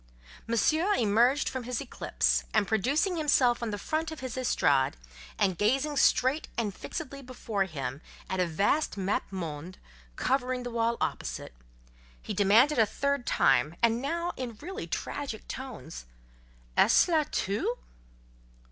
[0.47, 4.97] Monsieur emerged from his eclipse; and producing himself on the front of his estrade,
[5.37, 9.77] and gazing straight and fixedly before him at a vast "mappe monde"
[10.15, 11.53] covering the wall opposite,
[12.19, 16.07] he demanded a third time, and now in really tragic tones—
[16.75, 17.77] "Est ce là tout?"